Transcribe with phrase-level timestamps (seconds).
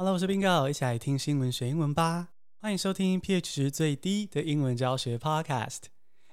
[0.00, 2.28] Hello，我是 Bingo，一起来听新闻学英文吧。
[2.58, 5.80] 欢迎收听 pH 值最低的英文教学 Podcast。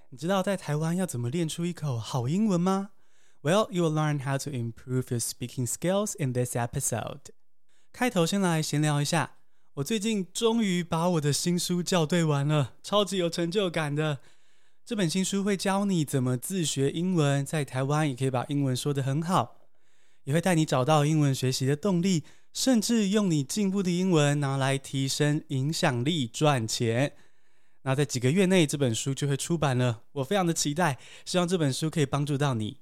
[0.07, 2.91] 你知道在台湾要怎么练出一口好英文吗
[3.41, 7.31] ？Well, you will learn how to improve your speaking skills in this episode.
[7.91, 9.31] 开头先来闲聊一下，
[9.73, 14.19] 我最近终于把我的新书校对完了，超级有成就感的。
[14.85, 19.57] 这本新书会教你怎么自学英文，在台湾也可以把英文说得很好，
[20.23, 22.23] 也会带你找到英文学习的动力。
[22.53, 27.13] 甚至用你进步的英文拿来提升影响力赚钱。
[27.83, 30.01] 那在几个月内，这本书就会出版了。
[30.13, 32.77] 我非常的期待，希望这本书可以帮助到你。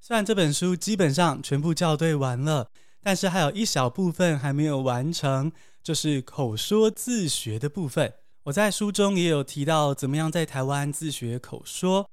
[0.00, 2.68] 虽然这本书基本上全部校对完了，
[3.02, 5.50] 但是还有一小部分还没有完成，
[5.82, 8.12] 就是口说自学的部分。
[8.44, 12.10] 我在书中也有提到怎么样在台湾自学口说。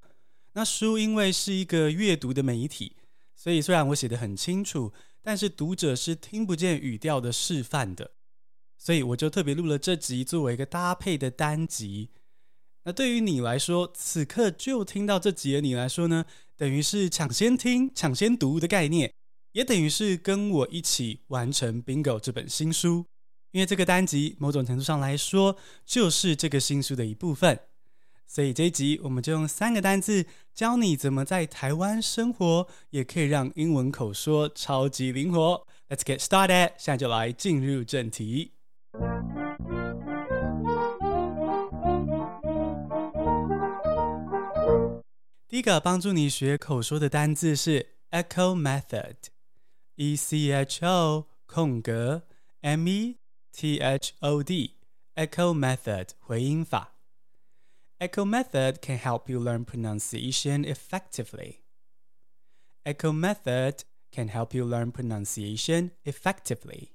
[0.52, 2.96] 那书因为是一个阅读的媒体，
[3.38, 4.92] 所以虽然我写的很清楚。
[5.20, 8.12] 但是读者是听不见语调的示范的，
[8.78, 12.08] 所以我就特别录了这集作为一个搭配的单集。
[12.84, 16.24] 那对于你来说，此刻就听到这集的你来说呢，
[16.56, 19.12] 等于是抢先听、抢先读的概念，
[19.52, 23.04] 也等于是跟我一起完成 Bingo 这本新书。
[23.50, 27.60] 因为这个单集某种程度上来说，就是这个新书的一部分。
[28.30, 35.66] 所以这一集我们就用三个单字教你怎么在台湾生活，也可以让英文口说超级灵活。
[35.88, 38.52] Let's get started，现在就来进入正题。
[45.48, 52.24] 第一个帮助你学口说的单字是 Echo Method，E C H O 空格
[52.60, 53.16] M E
[53.50, 56.97] T H O D，Echo Method 回音法。
[58.00, 61.62] Echo method can help you learn pronunciation effectively.
[62.84, 63.82] Echo method
[64.12, 66.90] can help you learn pronunciation effectively.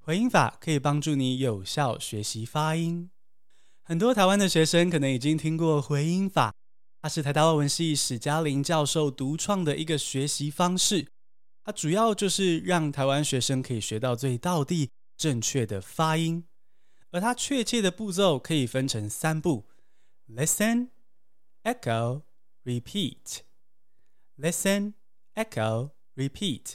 [0.00, 3.12] 回音法可以帮助你有效学习发音。
[3.84, 6.52] 很多台湾的学生可能已经听过回音法，
[7.00, 11.06] 它是台大外文系史嘉玲教授独创的一个学习方式。
[11.62, 16.44] 它主要就是让台湾学生可以学到最到地、正确的发音。
[17.12, 19.68] 而它确切的步骤可以分成三步。
[20.28, 20.88] Listen,
[21.64, 22.22] echo,
[22.64, 23.42] repeat.
[24.38, 24.94] Listen,
[25.34, 26.74] echo, repeat.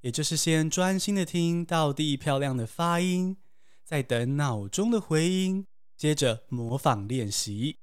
[0.00, 3.36] 也就是先专心的听道地漂亮的发音，
[3.84, 5.66] 再等脑中的回音，
[5.96, 7.78] 接着模仿练习。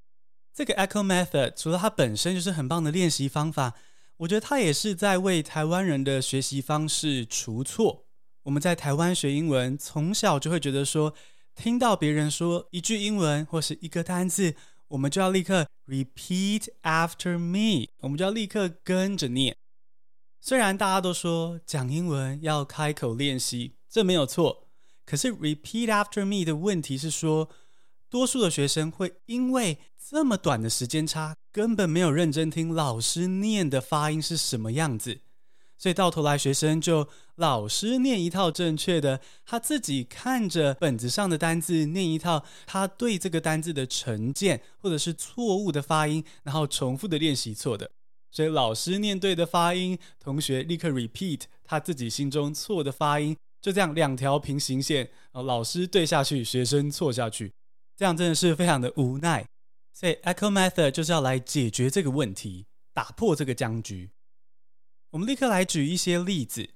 [0.52, 3.74] 这个 echo method 除了它本身就是很棒的练习方法，
[4.18, 8.06] 我觉得它也是在为台湾人的学习方式除错。
[8.44, 11.14] 我们在台湾学英文，从小就会觉得说，
[11.54, 14.56] 听到别人说一句英文或是一个单字。
[14.92, 19.56] 我们就要立刻 repeat after me，我们就要立刻跟着念。
[20.38, 24.68] 虽然大家都说讲英文要开口练习，这没有错。
[25.06, 27.48] 可是 repeat after me 的问题是说，
[28.10, 35.20] 多数的学生会因为这么短的时间差，根本没有认真听老师念的发音是什么样子。
[35.82, 47.90] 所以到头来，学生就老师念一套正确的，他自己看着本子上的单字念一套，他对这个单字的成见或者是错误的发音，然后重复的练习错的。
[48.30, 57.52] 所以老师念对的发音，同学立刻 repeat 他自己心中错的发音，就这样两条平行线，老师对下去，学生错下去，
[57.96, 59.44] 这样真的是非常的无奈。
[59.92, 64.10] 所以 Echo Method 就是要来解决这个问题，打破这个僵局。
[65.12, 66.70] 我们立刻来举一些例子，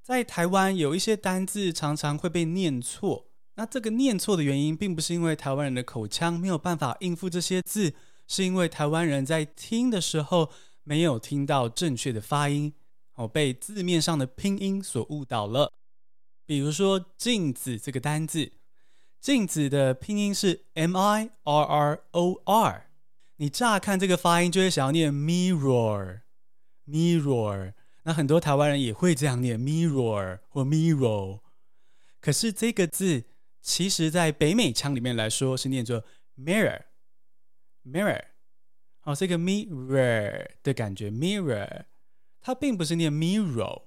[0.00, 3.26] 在台湾有一些单字常常会被念错，
[3.56, 7.94] 那这个念错的原因，并不是因为台湾人的口腔没有办法应付这些字，
[8.28, 10.52] 是因为台湾人在听的时候
[10.84, 12.72] 没有听到正确的发音，
[13.14, 15.72] 哦，被字面上的拼音所误导了。
[16.46, 18.52] 比如说“镜子”这个单字
[19.20, 22.90] ，“镜子”的拼音是 M I R R O R，
[23.38, 26.20] 你乍看这个发音就会想要念 mirror。
[26.86, 27.72] Mirror，
[28.02, 31.40] 那很多台湾人也会这样念 mirror 或 mirror，
[32.20, 33.24] 可是这个字
[33.62, 36.04] 其实在北美腔里面来说是念作
[36.36, 38.22] mirror，mirror，
[39.00, 41.84] 好，这个 mirror 的感觉 mirror，
[42.42, 43.84] 它并不是念 mirror。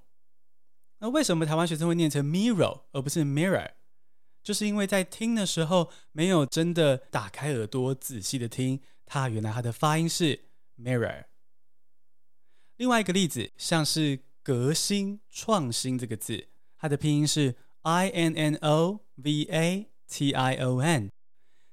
[1.00, 3.74] 那为什么台湾学生会念成 mirror 而不是 mirror？
[4.42, 10.46] 就是因为在听的时候没有真的打开耳朵仔细的听，它原来它的发音是
[10.80, 11.26] mirror。
[12.78, 16.48] 另外一个例子，像是“革新”“创新”这个字，
[16.78, 21.10] 它的拼音是 i n n o v a t i o n。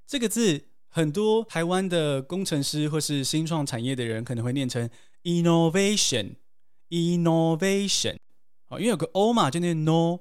[0.07, 4.91] 这个字，很多台湾的工程师或是新创产业的人可能会念成
[5.25, 8.17] innovation，innovation。
[8.67, 10.21] 好，因为有个 o 嘛，就念 no。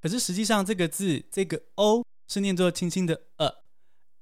[0.00, 3.62] 可是实际上这个字这个 o 是念作轻轻的呃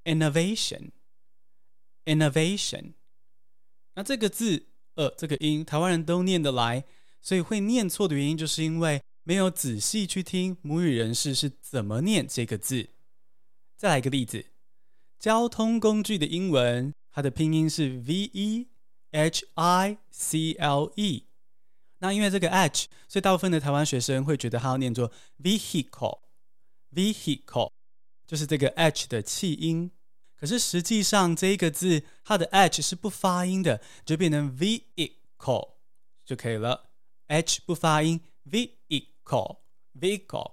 [0.05, 2.93] ，innovation，innovation。
[3.95, 6.85] 那这个字呃这个音台湾人都念得来，
[7.21, 12.91] 所以会念错的原因就是因为没有仔细去听母语人士是怎么念这个字。
[13.77, 14.47] 再来一个例子，
[15.19, 18.69] 交通工具的英文，它的拼音是 v e
[19.11, 21.25] h i c l e。
[21.99, 25.11] 那因为这个 h，所以大部分的台湾学生会觉得它要念作
[25.43, 27.71] vehicle，vehicle
[28.27, 29.91] 就是这个 h 的气音。
[30.45, 35.77] 可是实际上这一个字它的 h 是不发音的，就变成 vehicle
[36.23, 36.91] 就可以了。
[37.29, 38.21] h 不发音
[38.51, 40.53] ，vehicle，vehicle。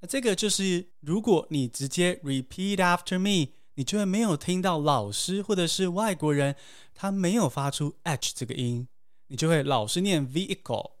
[0.00, 6.56] 那这个就是，如果你直接 repeat after me，你就会没有听到老师或者是外国人
[6.94, 8.88] 他没有发出 h 这个音，
[9.26, 10.92] 你就会老是念 vehicle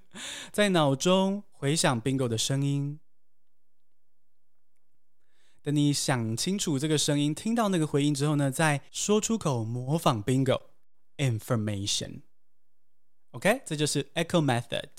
[0.52, 3.00] 在脑中回想 bingo 的声音。
[5.66, 12.20] 等你想清楚这个声音，听到那个回音之后呢，再说出口模仿 bingo，information。
[13.32, 14.90] OK，这就是 echo method。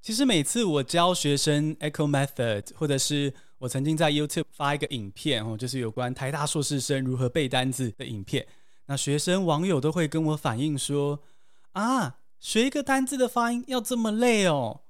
[0.00, 8.46] 其实每次我教学生 echo method，或者是我曾经在 YouTube 发一个影片哦，就是有关台大硕士生如何背单字的影片。
[8.86, 11.18] 那学生网友都会跟我反映说
[11.74, 14.82] ：“啊，学一个单字的发音要这么累哦？”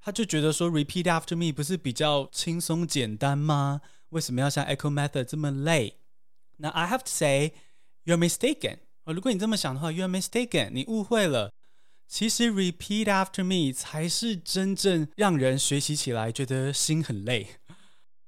[0.00, 3.82] 他就觉得说 “repeat after me” 不是比较轻松简单吗？
[4.16, 5.98] 为什么要像 echo method 这么累？
[6.56, 7.52] 那 I have to say
[8.06, 8.78] you're mistaken。
[9.04, 11.52] 哦，如果你这么想的话，you're mistaken，你误会了。
[12.08, 17.48] 其实 “repeat after me” 才是真正让人学习起来觉得心很累。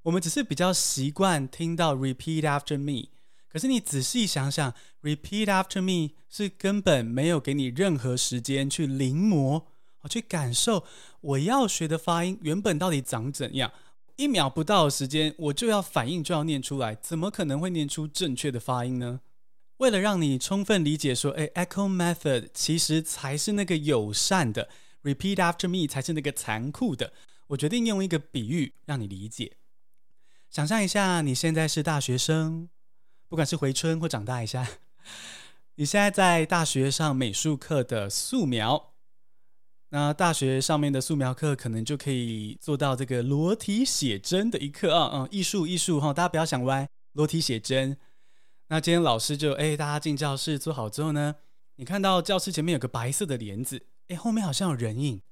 [0.02, 3.08] 我们只是比较习惯听到 repeat after me，
[3.48, 9.64] 可是你仔细想想，repeat after me 是根本没有给你任何时间去临摹，
[10.10, 10.84] 去感受
[11.22, 13.72] 我要学的发音原本到底长怎样。
[14.18, 19.20] 一秒不到的时间，我就要反应，就要念出来，怎么可能会念出正确的发音呢？
[19.76, 24.68] 为了让你充分理解说，哎，echo method 其实才是那个友善的
[25.04, 27.12] ，repeat after me 才是那个残酷的。
[27.46, 29.56] 我决定用一个比喻让你理解。
[30.50, 32.68] 想象一下，你现在是大学生，
[33.28, 34.66] 不管是回春或长大一下，
[35.76, 38.94] 你现在在大学上美术课的素描，
[39.90, 47.96] 那大学上面的素描课可能就可以做到这个裸体写真的一课啊，嗯，艺术艺术哈，大家不要想歪，裸体写真。
[48.68, 51.36] 那今天老师就哎，大家进教室坐好之后呢，
[51.76, 55.22] 你看到教室前面有个白色的帘子，哎，后面好像有人影，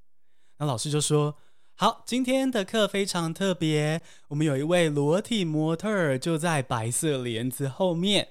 [0.58, 1.36] 那老师就说。
[1.78, 4.00] 好，今天的课非常特别。
[4.28, 8.28] 我们有一位裸体模特儿就在白色帘子后面，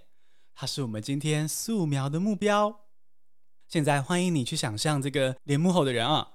[0.55, 2.84] 他是我们今天素描的目标。
[3.67, 6.27] 现在欢迎你去想象这个帘幕后的人啊，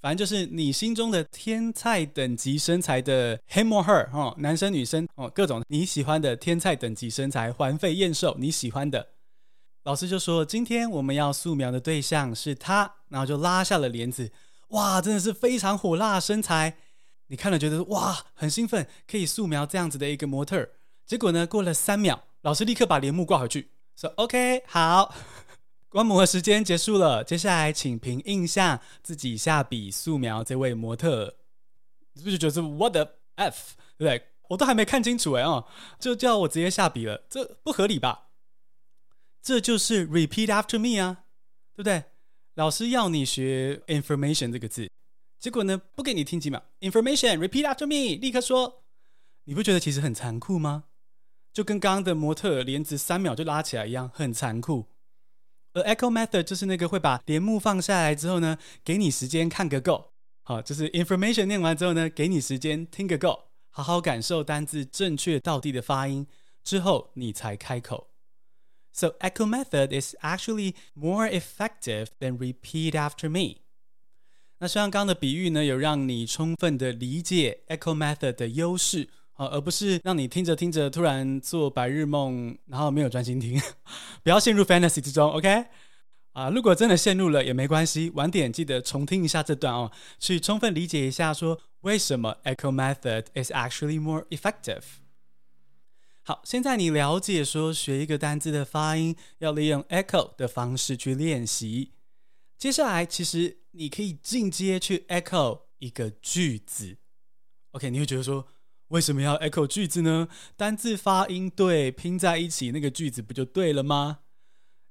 [0.00, 9.08] 反正就是你心中的天菜等级身材的 him or her 哦，男生女生哦，各种你喜欢的天菜等级身材，环肥燕瘦，你喜欢的。
[9.84, 14.30] 老师就说，今天我们要素描的对象是他，然后就拉下了帘子。
[14.70, 16.76] 哇，真的是非常火辣身材，
[17.28, 20.70] 你看了觉得哇很兴奋，可以素描这样子的一个模特儿。
[21.06, 25.14] 结果呢，过了三秒，老师立刻把帘幕挂回去，说：“OK，好，
[25.88, 31.36] 观摩的时间结束了，接下来请凭印象自己下笔素描这位模特。”
[32.14, 33.74] 你是不是觉得是 What the F？
[33.96, 34.26] 对不对？
[34.48, 35.66] 我都还没看清楚哎哦，
[35.98, 38.28] 就叫我直接下笔了，这不合理吧？
[39.42, 41.24] 这就是 repeat after me 啊，
[41.72, 42.04] 对不对？
[42.54, 44.90] 老师要你学 information 这个字，
[45.38, 48.84] 结果呢，不给你听几秒，information repeat after me，立刻说，
[49.44, 50.84] 你不觉得其实很残酷吗？
[51.52, 54.86] 就跟刚刚的模特帘子三秒就拉起来一样，很残酷。
[55.75, 60.11] 而 echo method 就是那个会把帘幕放下来之后呢，给你时间看个够，
[60.43, 66.27] 好，就是 information 念完之后呢，给你时间听个够，好好感受单字正确道地的发音
[66.63, 68.09] 之后，你才开口。
[68.93, 73.61] So echo method is actually more effective than repeat after me。
[74.59, 79.07] 那像刚刚的比喻呢，有让你充分的理解 echo method 的优势。
[79.36, 83.60] 啊，而不是让你听着听着突然做白日梦，然后没有专心听，
[84.24, 85.66] 不要陷入 fantasy 之中，OK？
[86.32, 94.82] 啊，如果真的陷入了也没关系，晚点记得重听一下这段哦，去充分理解一下说为什么 echo method is actually more effective。
[96.22, 101.92] 好，现在你了解说学一个单字的发音要利用 echo 的方式去练习，
[102.56, 106.96] 接下来其实你可以进阶去 echo 一个句子
[107.72, 107.90] ，OK？
[107.90, 108.48] 你会觉得说。
[108.88, 110.28] 为什么要 echo 句子呢？
[110.56, 114.20] 单字发音对，拼在一起那个句子不就对了吗？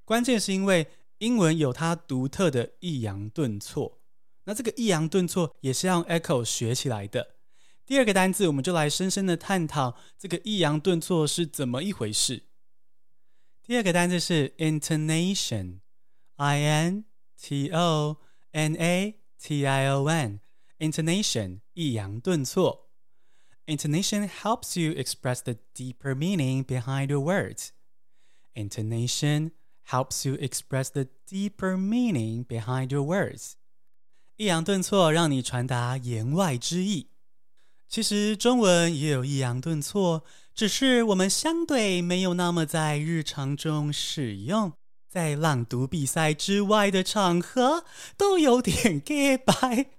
[0.04, 0.88] 关键是因为
[1.20, 4.02] 英文有它独特的抑扬顿挫，
[4.44, 7.36] 那这个抑扬顿挫也是要 echo 学起来的。
[7.86, 12.44] 第二个单字，我们就来深深的探讨这个抑扬顿挫是怎么一回事。
[13.64, 17.06] 第二个单字是 intonation，i n
[17.40, 18.18] t o
[18.52, 22.85] n a t i o n，intonation 抑扬顿挫。
[23.67, 27.71] Intonation helps you express the deeper meaning behind your words.
[28.55, 29.53] Intonation
[29.85, 33.53] helps you express the deeper meaning behind your words.
[34.37, 37.09] 抑扬顿挫让你传达言外之意。
[37.89, 44.73] 其实中文也有抑扬顿挫，只是我们相对没有那么在日常中使用，
[45.09, 47.85] 在朗读比赛之外的场合
[48.17, 49.15] 都有点假
[49.45, 49.91] 掰。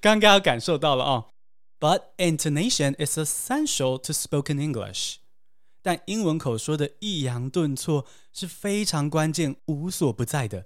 [0.00, 1.28] 刚刚感受到了哦。
[1.79, 5.17] But intonation is essential to spoken English。
[5.81, 10.65] 但英文口说的抑扬顿挫是非常关键、无所不在的。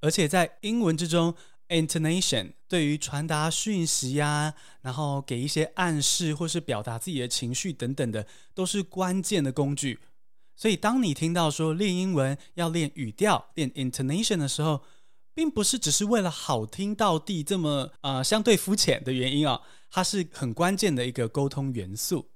[0.00, 1.34] 而且在英文之中
[1.68, 9.98] ，intonation 对于传达讯息呀、然后给一些暗示或是表达自己的情绪等等的，都是关键的工具。
[10.56, 14.82] 所以，当你听到说练英文要练语调、练 intonation 的时候，
[15.34, 19.60] 并不是只是为了好听到地这么啊、相对肤浅的原因啊、
[19.94, 22.26] 它是很关键的一个沟通元素。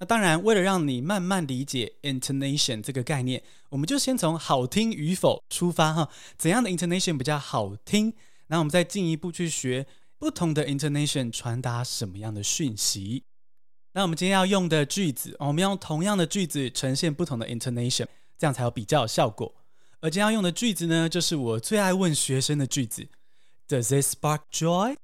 [0.00, 6.10] 那当然，为了让你慢慢理解 intonation 这个概念，我们就先从好听与否出发哈。
[6.36, 8.12] 怎样的 intonation 比较好听？
[8.48, 9.86] 然后我们再进一步去学
[10.18, 13.22] 不同的 intonation 传达什么样的讯息。
[13.92, 19.54] 那我们今天要用的句子，我们用同样的句子呈现不同的 intonation，这样才有比较效果。
[20.00, 23.06] 而今天要用的句子呢，就是我最爱问学生的句子
[23.68, 24.96] ：Does it spark joy?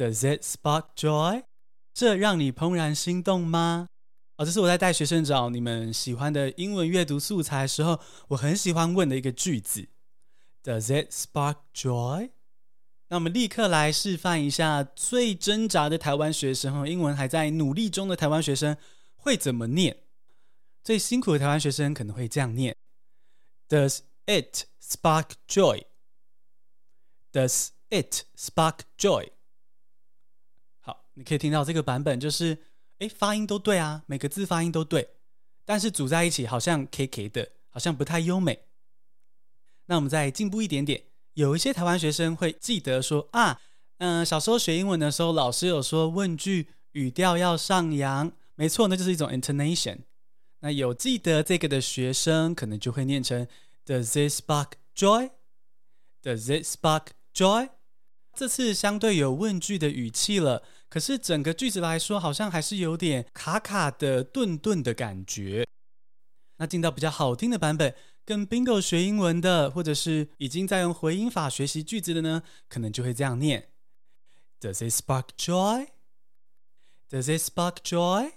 [0.00, 1.44] Does it spark joy?
[1.92, 3.86] 这让你怦然心动吗？
[4.36, 9.88] 哦，这是我在带学生找你们喜欢的英文阅读素材的时候，我很喜欢问的一个句子
[10.64, 12.30] ：Does it spark joy?
[13.08, 18.78] 那我们立刻来示范一下最挣扎的台湾学生和英文还在努力中的台湾学生
[19.16, 20.04] 会怎么念。
[20.82, 22.74] 最辛苦的台湾学生可能会这样念。
[23.68, 25.82] Does it spark joy?
[27.34, 29.28] Does it spark joy?
[31.20, 32.56] 你可以听到这个版本就是，
[33.00, 35.06] 诶，发音都对啊，每个字发音都对，
[35.66, 38.60] 但是组在一起好像 K K 的，好像不太优美。
[39.84, 41.02] 那我们再进步一点点，
[41.34, 43.60] 有一些台湾学生会记得说啊，
[43.98, 49.98] 嗯、小时候学英文的时候，老师有说问句语调要上扬，没错，那就是一种 intonation。
[50.60, 53.46] 那有记得这个的学生，可能就会念成
[53.84, 55.32] Does this spark joy?
[56.22, 57.68] Does this spark joy?
[58.34, 65.64] 这次相对有问句的语气了，可是整个句子来说，好像还是有点卡卡的、顿顿的感觉。
[66.56, 67.94] 那进到比较好听的版本，
[68.24, 73.70] 跟 Bingo 学英文的，或者是已经在用回音法学习句子的呢，可能就会这样念
[74.60, 75.86] ：Does it spark joy?
[77.08, 78.32] Does it spark joy?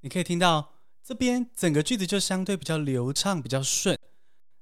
[0.00, 0.72] 你可以听到
[1.04, 3.98] 这边整个句子就相对比较流畅、比较顺。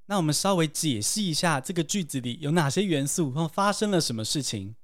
[0.06, 4.75] 那我们稍微解析一下这个句子里有哪些元素，然后发生了什么事情。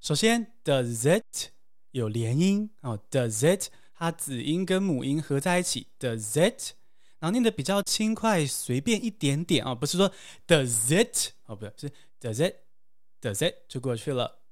[0.00, 1.50] 首先，does it
[1.90, 6.74] 有连音哦，does it 它子音跟母音合在一起，does it，
[7.18, 10.12] 然后念的比较轻快、随便一点点啊，不是说
[10.46, 14.42] does it 哦，不是，是 does it，does it 就过去了。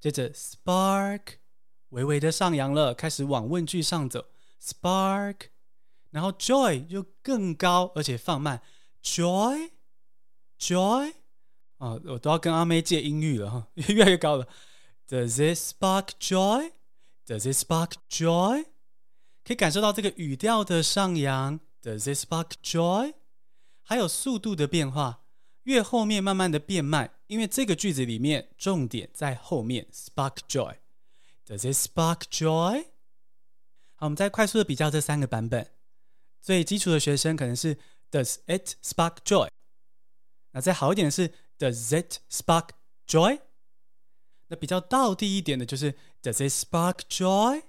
[0.00, 1.20] 接着，spark
[1.90, 4.26] 微微的上扬了，开始往问句上走。
[4.62, 5.36] Spark
[6.10, 8.60] 然后 joy 就更高，而且放慢
[9.02, 9.70] ，joy
[10.58, 11.14] joy
[11.78, 14.48] 啊，我都要跟阿妹借音域了哈，越来越高了。
[15.10, 16.70] Does it spark joy?
[17.26, 18.66] Does it spark joy?
[19.42, 21.58] 可以感受到这个语调的上扬。
[21.82, 23.14] Does it spark joy?
[23.82, 25.24] 还有速度的变化，
[25.64, 29.88] 越后面慢慢的变慢，因为这个句子里面重点在后面。
[29.92, 30.76] Spark joy.
[31.44, 32.84] Does it spark joy?
[33.96, 35.72] 好，我们再快速的比较这三个版本。
[36.40, 37.76] 最基础的学生可能是
[38.12, 39.48] Does it spark joy？
[40.52, 42.68] 那再好一点的是 Does it spark
[43.08, 43.40] joy？
[44.50, 47.62] 那比较道地一点的就是 Does it spark joy？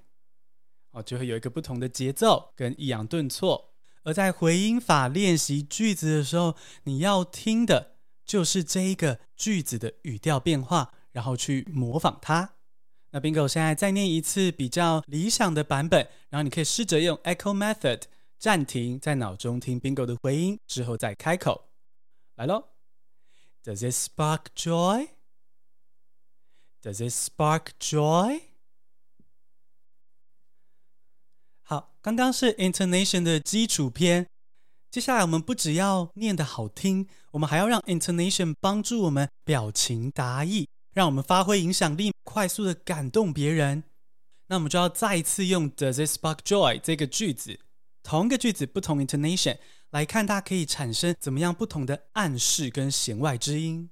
[0.91, 3.69] 哦，就会有一个不同的节奏跟抑扬顿挫。
[4.03, 12.55] 而在回音法练习句子的时候，你要听的就是这一个句子的语调变化，然后去模仿它。
[13.11, 18.01] 那 Bingo 现在再念一次比较理想的版本，然后你可以试着用 Echo Method
[18.39, 21.69] 暂停，在脑中听 Bingo 的回音之后再开口。
[22.35, 22.69] 来喽
[23.63, 25.09] ，Does it spark joy?
[26.83, 28.41] Does it spark joy?
[31.61, 34.27] 好，刚刚是 intonation 的基础篇，
[34.89, 43.83] 接下来我们不只要念得好听，我们还要让 intonation 帮助我们表情达意，让我们发挥影响力，快速的感动别人。
[44.47, 47.59] 那我们就要再一次用 Does it spark joy 这个句子，
[48.01, 49.59] 同一个句子不同 intonation
[49.91, 53.91] 来看它可以产生怎么样不同的暗示跟弦外之音。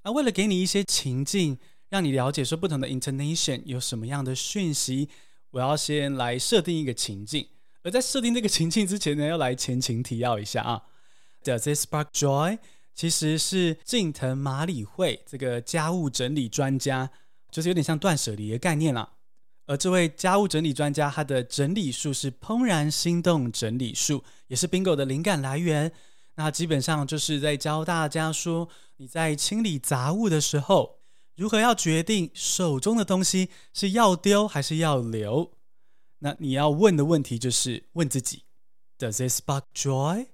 [0.00, 1.60] 啊，为了给你一些情境，
[1.92, 5.10] 让你了解说不同的 intonation 有什么样的讯息。
[5.50, 7.46] 我要先来设定一个情境，
[7.82, 10.84] 而在设定这个情境之前呢，要来前情提要一下啊。
[11.44, 12.58] Does it spark joy？
[12.94, 17.10] 其实是近藤麻里惠这个家务整理专家，
[17.50, 19.12] 就是有点像断舍离的概念啦。
[19.66, 25.92] 而这位家务整理专家，他的整理术是怦然心动整理术，也是 Bingo 的灵感来源。
[26.36, 31.01] 那基本上就是在教大家说，你在清理杂物的时候。
[31.34, 35.52] 如何要决定手中的东西是要丢还是要留？
[36.18, 38.44] 那你要问的问题就是问自己
[38.98, 40.28] ：Does this spark joy？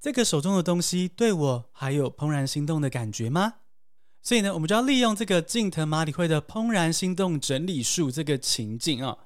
[0.00, 3.54] 这个手中的东西对我还有怦然心动的感觉吗？
[4.22, 9.18] 所以呢，我们就要利用这个近藤麻里惠的怦然心动整理术这个情境啊。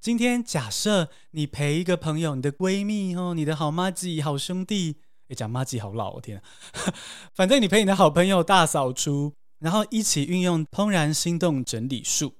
[0.00, 4.96] 今天假设你陪一个朋友，你的闺蜜哦，你的好妈吉、好兄弟，
[5.28, 6.42] 诶，讲妈吉好老，我天，
[7.34, 9.34] 反正你陪你的好朋友大扫除。
[9.58, 12.34] 然后一起运用怦然心动整理术，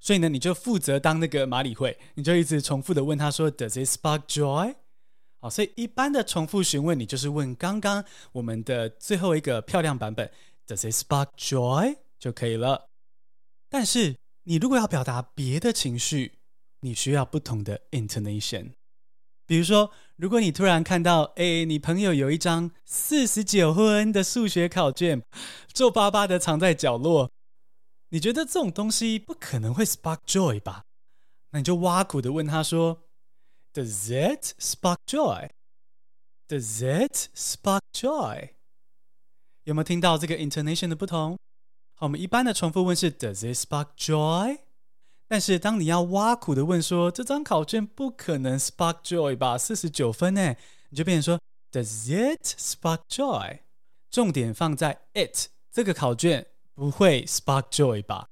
[0.00, 4.76] 所以呢，你就负责当那个马里会，你就一直重复的问他说：“Does it spark joy？”
[5.40, 10.30] 好，所以一般的重复询问，你就是问刚刚我们的最后一个漂亮版本
[10.66, 12.88] ：“Does it spark joy？” 就可以了。
[13.68, 16.38] 但是你如果要表达别的情绪，
[16.80, 18.72] 你需要不同的 intonation。
[19.46, 25.22] 比如说，如果你突然看到，哎，你朋友有一张四十九分的数学考卷，
[25.72, 27.30] 皱巴巴的藏在角落，
[28.08, 30.84] 你觉得这种东西不可能会 spark joy 吧？
[31.50, 33.02] 那你就挖苦的问他说
[33.74, 35.50] ：“Does it spark joy?
[36.48, 38.50] Does it spark joy?”
[39.64, 41.36] 有没有听到这个 intonation 的不同？
[41.94, 44.58] 好，我们一般的重复问是 “Does it spark joy?”
[45.26, 49.56] 但是，当你要挖苦的问说，这张考卷不可能 spark joy 吧？
[49.56, 50.54] 四十九分呢，
[50.90, 51.40] 你就变成说
[51.72, 53.60] Does it spark joy？
[54.10, 58.28] 重点放在 it 这个考卷不会 spark joy 吧？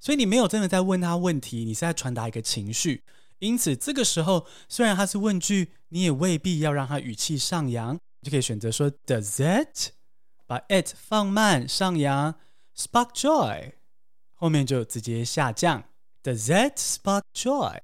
[0.00, 3.02] 所以你没有真的在问他问题，你是在传达一个情绪。
[3.40, 9.90] 因此，这个时候虽然他是问句，你也未必要让他语气上扬，你就可以选择说 Does it？
[10.46, 12.36] 把 it 放慢上扬
[12.76, 13.72] ，spark joy，
[14.32, 15.84] 后面就直接下降。
[16.34, 17.80] That spark joy？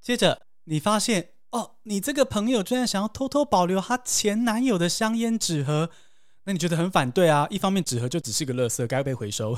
[0.00, 5.90] 接着你发现哦，你这个朋友居然想要偷偷保留她前男友的香烟纸盒，
[6.44, 7.46] 那你觉得很反对啊？
[7.48, 9.54] 一方面纸盒就只是个垃圾，该被回收；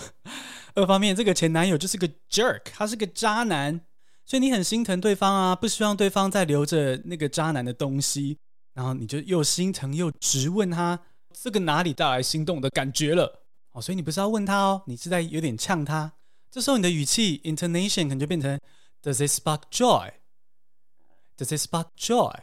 [0.75, 3.81] 二方面这个前男友就是个 jerk，他是个渣男，
[4.25, 8.39] 所以你很心疼对方啊，不希望对方再留着那个渣男的东西，
[8.75, 11.01] 然后你就又心疼又质问他，
[11.33, 13.43] 这个哪里带来心动的感觉了？
[13.73, 16.13] 哦，所以你不是要问他哦，你是在有点呛他。
[16.51, 18.59] 这时候你的语气 intonation 可能就变成
[19.03, 22.35] Does it spark joy？Does it spark joy？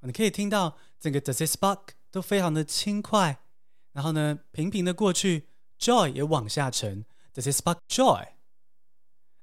[0.00, 3.40] 你可以听到整个 Does it spark 都非常的轻快，
[3.92, 7.04] 然后呢，平平的过去，joy 也往下沉。
[7.34, 8.28] Does it spark joy？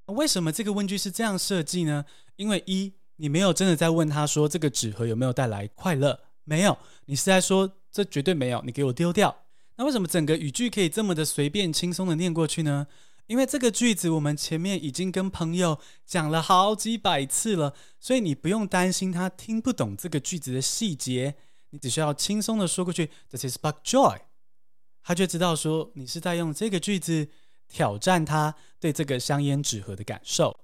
[0.06, 2.06] 为什么这个问句是这样设计呢？
[2.36, 9.44] 因为一，你没有真的在问他说这个纸盒有没有带来快乐，没有，你是在说这绝对没有，你给我丢掉。
[9.76, 12.86] 那为什么整个语句可以这么的随便轻松的念过去呢？
[13.28, 21.36] 因为这个句子我们前面已经跟朋友讲了好几百次了，所以你不用担心他听不懂这个句子的细节，
[21.70, 24.20] 你只需要轻松的说过去，Does he spark joy？
[25.02, 27.28] 他就知道说你是在用这个句子
[27.68, 30.58] 挑战他对这个香烟纸盒的感受。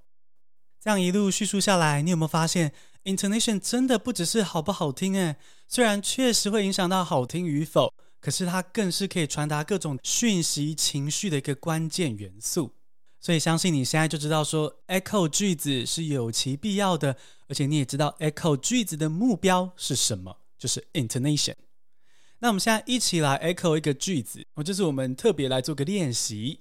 [0.81, 2.73] 这样一路叙述下来，你有没有发现
[3.05, 5.15] ，intonation 真的不只是好不好听？
[5.15, 5.37] 诶，
[5.69, 7.93] 虽然确实会影响到好听与否。
[8.25, 12.73] 可是它更是可以传达各种讯息、情绪的一个关键元素，
[13.21, 21.57] 所以相信你现在就知道说，echo 句子是有其必要的，而且你也知道 echo 句子的目标是什么，就是 intonation。
[22.39, 26.61] 那我们现在一起来 echo 一个句子，我这是我们特别来做个练习。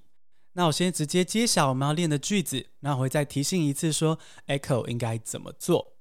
[0.52, 5.94] 那我先直接揭晓我们要练的句子，然后我会再提醒一次说 echo 应该怎么做。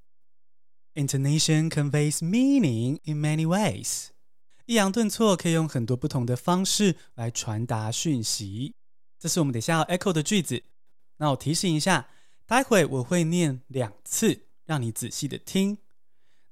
[0.95, 4.09] Intonation conveys meaning in many ways.
[4.65, 8.73] 抑扬顿挫可以用很多不同的方式来传达讯息，
[9.19, 10.63] 这是我们等下要 echo 的句子。
[11.17, 12.07] 那我提醒一下，
[12.45, 15.77] 待会我会念两次，让你仔细的听。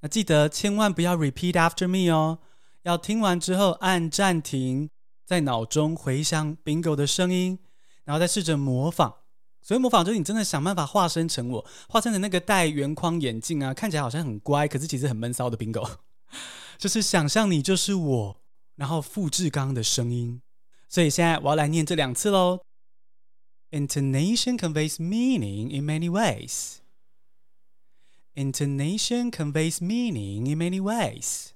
[0.02, 2.40] 那记得千万不要 repeat after me 哦，
[2.84, 4.90] 要听完之后按暂停，
[5.26, 7.60] 在脑中回想 Bingo 的声音，
[8.04, 9.16] 然后再试着模仿。
[9.62, 15.88] 所以模仿就是你真的想办法化身成我，化身成那个戴圆框眼镜啊，看起来好像很乖，可是其实很闷骚的 Bingo。
[16.82, 18.42] 就是想象你就是我，
[18.76, 20.42] 然后复制刚刚的声音。
[20.90, 22.62] 所以现在我要来念这两次喽。
[23.70, 26.78] Intonation conveys meaning in many ways.
[28.34, 31.50] Intonation conveys meaning in many ways.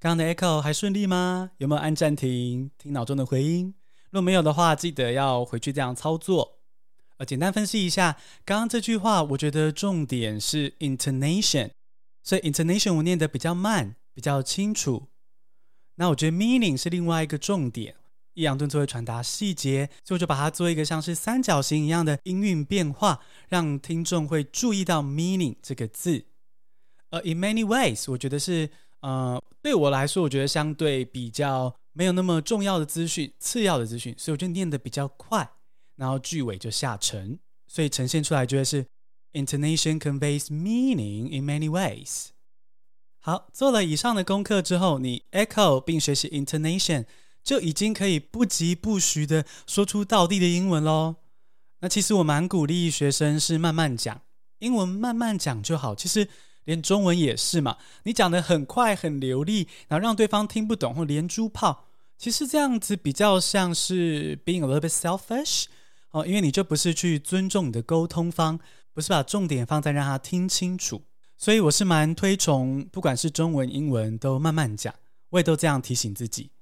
[0.00, 1.52] 刚刚的 echo 还顺利吗？
[1.58, 3.72] 有没有按暂停听脑中的回音？
[4.10, 6.58] 如果没有的话，记得要回去这样操作。
[7.18, 11.70] 呃，简单分析一下，刚刚这句话，我觉得重点是 intonation，
[12.22, 15.08] 所以 intonation 我念得比较慢，比较清楚。
[15.96, 17.94] 那我觉得 meaning 是另外一个重点，
[18.32, 26.24] 抑扬顿挫会传达细节，所以我就把它做一个像是三角形一样的音韵变化，让听众会注意到 meaning 这个字。
[27.10, 28.68] 而 in many ways，我觉得是，
[29.02, 35.48] 呃，对我来说，我觉得相对比较没有那么重要的资讯，次要的资讯，所以我就念得比较快。
[35.96, 38.86] 然后句尾就下沉，所以呈现出来就会是
[39.32, 42.28] intonation conveys meaning in many ways。
[43.20, 47.06] 好，做了以上的功课之后，你 echo 并学习 intonation，
[47.42, 51.16] 就已经可以不疾不徐的说出道地的英文喽。
[51.80, 54.22] 那其实我蛮鼓励学生是慢慢讲，
[54.58, 55.94] 英文慢慢讲就好。
[55.94, 56.28] 其实
[56.64, 61.86] 连中文也是嘛，你讲得很快很流利，然后让对方听不懂或连珠炮，
[62.18, 65.64] 其实这样子比较像是 being a little bit selfish。
[66.14, 68.60] 哦，因为你就不是去尊重你的沟通方，
[68.92, 71.02] 不是把重点放在让他听清楚，
[71.36, 74.94] 所以我是蛮推崇，不管是中文、英文都慢慢讲，
[75.30, 76.52] 我也都这样提醒自己。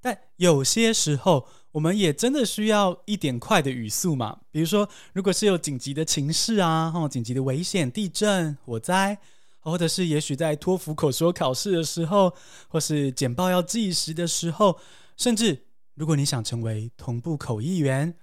[0.00, 9.18] 但有些时候，我们也真的需要一点快的语速嘛，比如说，如果是有紧急的情势啊，哦，紧急的危险、地震、火灾，
[9.58, 12.32] 或者是也许在托福口说考试的时候，
[12.68, 14.78] 或是简报要计时的时候，
[15.16, 18.14] 甚至如果你想成为同步口译员。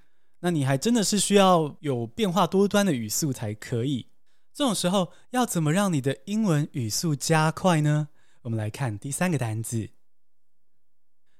[0.43, 4.09] 那你还真的是需要有变化多端的语速才可以。
[4.53, 8.09] 这种时候要怎么让你的英文语速加快呢？
[8.41, 9.91] 我们来看第三个单字。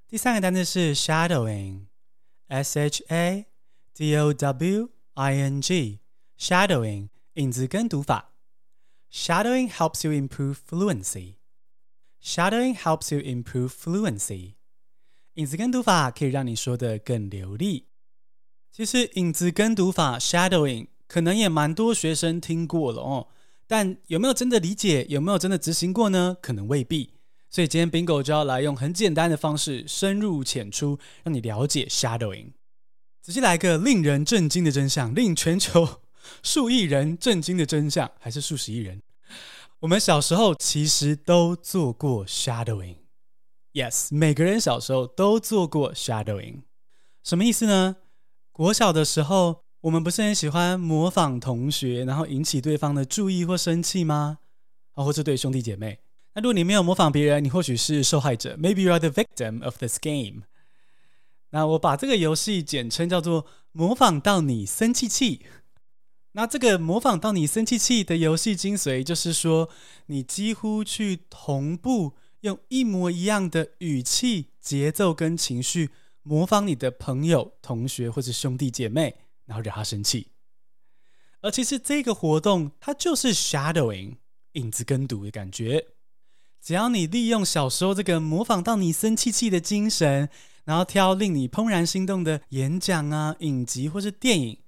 [0.08, 3.48] 第三个单字是 shadowing，S H A
[3.94, 8.34] D O W I N G，shadowing 影子跟读法。
[9.12, 11.36] Shadowing helps you improve fluency.
[12.24, 14.54] Shadowing helps you improve fluency.
[15.34, 17.90] 影子跟读法可以让你说的更流利。
[18.76, 23.28] 其实影子跟读法 shadowing 可能也蛮多学生听过了哦，
[23.68, 25.06] 但有没有真的理解？
[25.10, 26.36] 有没有真的执行过呢？
[26.42, 27.12] 可能未必。
[27.52, 32.54] 所以今天 Bingo 就要来用很简单的方式，深入浅出，让你了解 shadowing。
[33.22, 36.02] 直接来个令人震惊的真相，令全球
[36.42, 39.04] 数亿人震惊的真相，还是数十亿人？
[39.82, 42.96] 我们小时候其实都做过 shadowing。
[43.74, 46.64] Yes，每个人小时候都做过 shadowing。
[47.24, 47.98] 什么意思呢？
[48.54, 54.38] 国小的时候，我们不是很喜欢模仿同学，然后引起对方的注意或生气吗？
[54.94, 56.02] 啊，或者对兄弟姐妹。
[56.36, 60.44] 那如果你没有模仿别人，你或许是受害者，Maybe you are the victim of this game。
[61.50, 65.42] 那我把这个游戏简称叫做“模仿到你生气气”。
[66.34, 69.68] 那这个“模仿到你生气气”的游戏精髓，就是说
[70.06, 75.90] 你几乎去同步用一模一样的语气、节奏跟情绪。
[76.24, 80.30] 模仿你的朋友、同学或者兄弟姐妹，然后惹他生气。
[81.42, 84.16] 而其实这个活动它就是 shadowing，
[84.54, 85.88] 影子跟读的感觉。
[86.62, 90.30] 只要你利用小时候这个模仿到你生气气的精神，
[90.64, 94.60] 然后挑令你怦然心动的演讲啊、影集或是电影，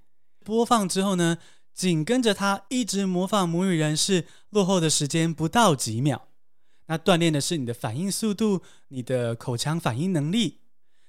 [0.44, 1.38] 播放之后呢，
[1.74, 6.28] 紧跟着它一直模仿母语人士，落后的时间不到几秒。
[6.88, 10.60] 那锻炼的是你的反应速度、你的口腔反应能力。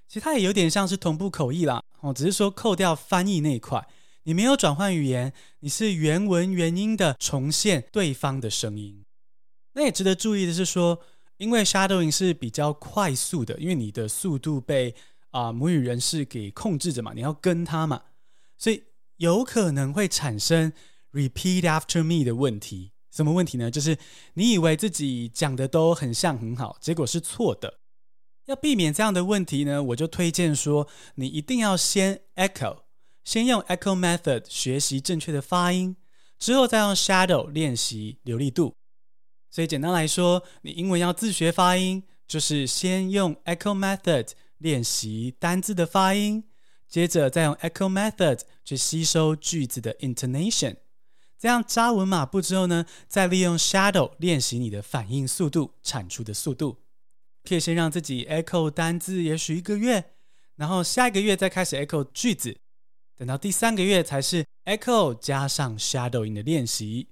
[0.09, 3.87] 其实它也有点像是同步口译啦，哦，只是说扣掉翻译那一块，
[4.23, 9.05] 你没有转换语言，你是原文原音的重现对方的声音。
[9.73, 11.01] 那也值得注意的是说，
[11.37, 14.95] 因为 shadowing 是比较快速的，因为你的速度被
[15.33, 18.03] 啊、母语人士给控制着嘛，你要跟他嘛，
[18.57, 18.85] 所以
[19.17, 20.73] 有可能会产生
[21.13, 22.93] repeat after me 的问题。
[23.11, 23.71] 什么问题呢？
[23.71, 23.99] 就是
[24.35, 27.81] 你以为自己讲的都很像很好，结果是错的。
[28.47, 32.79] 要避免这样的问题呢，我就推荐说，你一定要先 echo，
[33.25, 35.97] 先用 echo method 学习正确的发音，
[36.39, 38.75] 之后再用 shadow 练习流利度。
[39.51, 44.29] 所以简单来说，你英文要自学发音，就是先用 echo method
[44.59, 46.45] 练习单字的发音，
[46.87, 50.77] 接着再用 echo method 去吸收句子的 intonation。
[51.37, 56.79] 这样扎稳马步之后呢，再利用 shadow 练习你的反应速度、产出的速度。
[57.47, 60.13] 可以先让自己 echo 单字，也许一个月，
[60.57, 62.59] 然后下一个月再开始 echo 句子，
[63.15, 67.09] 等到第三个月才是 echo 加上 shadowing 的练习。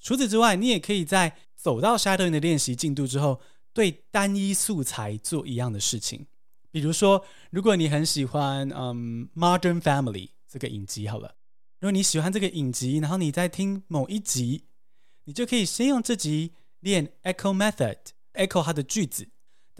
[0.00, 3.40] 除此之外，你也可以在走到 shadowing 的练习进度之后，
[3.74, 6.26] 对单一素材做一样的事情。
[6.70, 11.36] 比如说，如果你很喜欢嗯《Modern Family》这个影集，好了，
[11.80, 14.64] 如果你喜欢这个影集，然后你在听某一集，
[15.24, 19.28] 你就可以先用这集练 echo method，echo 它的句子。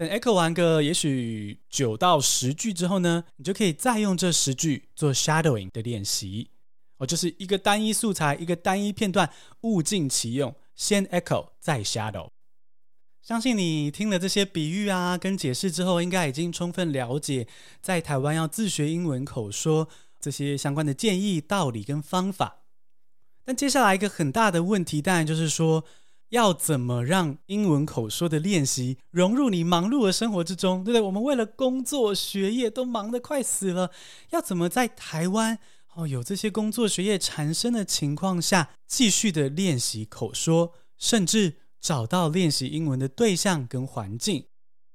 [0.01, 6.49] 等 echo 完个也许九到十句之后呢，你就可以再用这十句做 shadowing 的练习。
[6.97, 10.55] 哦，就是一个单一素材，一个单一片段，物尽其用。
[10.75, 12.29] 先 echo 再 shadow，
[13.21, 17.47] 相信你听了这些比喻啊跟解释之后，应该已经充分了解
[17.79, 19.87] 在台湾要自学英文口说
[20.19, 22.63] 这些相关的建议、道理跟方法。
[23.45, 25.83] 但接下来一个很大的问题，当然就是说，
[26.31, 31.01] 要怎么让英文口说的练习融入你忙碌的生活之中，对不对？
[31.01, 33.91] 我们为了工作学业都忙得快死了，
[34.31, 35.59] 要怎么在台湾？
[35.93, 44.45] 哦，有这些工作学业缠身的情况下，继续的练习口说，甚至找到练习英文的对象跟环境。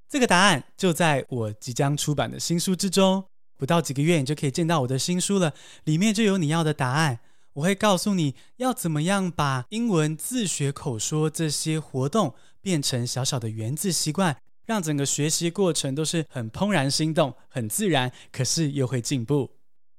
[0.08, 3.24] 这个答案就在我即将出版的新书之中。
[3.58, 5.52] 不到几个月，你就可以见到我的新书了，
[5.84, 7.20] 里面就有你要的答案。
[7.56, 19.52] 我会告诉你要怎么样把英文自学口说这些活动变成小小的原子习惯，让整个学习过程都是很怦然心动、很自然，可是又会进步。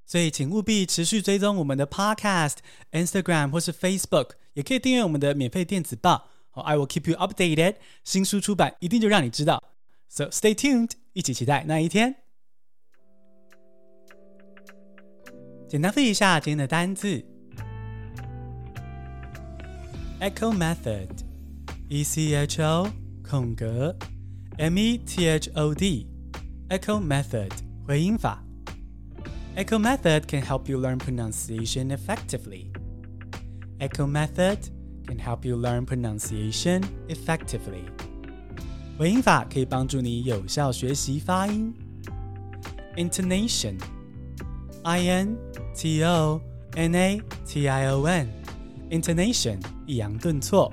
[0.05, 2.57] 所以，请务必持续追踪我们的 Podcast、
[2.91, 6.29] Instagram 或是 Facebook，也可以订阅我们的免费电子报。
[6.51, 7.77] ，I will keep you updated。
[8.03, 9.63] 新书出版一定就让你知道。
[10.09, 12.15] So stay tuned，一起期待那一天。
[15.67, 17.25] 简单复习一下今天的单字
[20.20, 22.88] ：Echo Method，E C H O
[23.22, 23.96] 空格
[24.58, 27.50] M E T H O D，Echo Method
[27.86, 28.42] 回音法。
[29.54, 32.72] Echo method can help you learn pronunciation effectively.
[33.78, 34.70] Echo method
[35.06, 37.84] can help you learn pronunciation effectively.
[38.98, 41.74] 回音法可以帮助你有效学习发音。
[42.96, 43.78] Intonation,
[44.84, 45.58] I-N-T-O-N-A-T-I-O-N,
[48.46, 48.46] N.
[48.90, 50.72] intonation, 抑扬顿挫。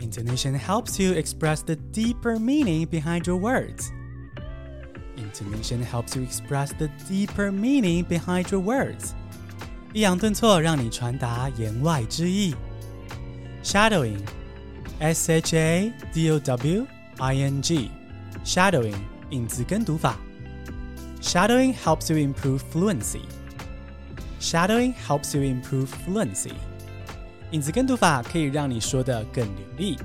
[0.00, 3.90] Intonation helps you express the deeper meaning behind your words.
[5.16, 9.12] Intonation helps you express the deeper meaning behind your words。
[9.92, 12.54] 抑扬顿挫让你传达言外之意。
[13.62, 16.86] Shadowing，S H A D O W
[17.18, 18.96] I N G，Shadowing
[19.30, 20.18] 影子跟读法。
[21.22, 26.52] Shadowing helps you improve fluency。Shadowing helps you improve fluency。
[27.51, 29.97] 影子跟读法可以让你说得更流利。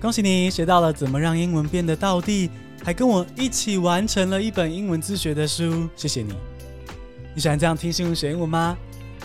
[0.00, 2.50] 恭喜你学到了怎么让英文变得道地。
[2.84, 6.34] 还跟我一起完成了一本英文自学的书，谢谢你！
[7.34, 8.76] 你喜欢这样听新闻学英文吗？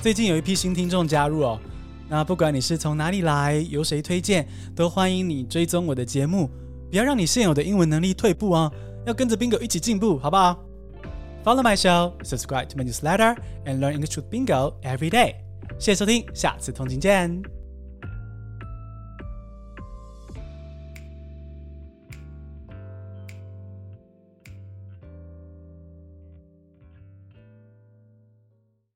[0.02, 1.60] 最近有一批新听众加入哦，
[2.08, 6.50] 那不管你是从哪里来，由谁推荐，都欢迎你追踪我的节目，
[6.90, 8.72] 不要让你现有的英文能力退步哦，
[9.06, 10.58] 要跟着 Bingo 一起进步，好不好
[11.44, 15.49] ？Follow my show, subscribe to my newsletter, and learn English with Bingo every day。
[15.80, 17.59] 谢谢收听，下次通勤见。